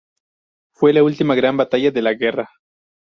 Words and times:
Fue 0.73 0.93
la 0.93 1.03
última 1.03 1.35
gran 1.35 1.57
batalla 1.57 1.91
de 1.91 2.01
la 2.01 2.15
guerra. 2.15 2.49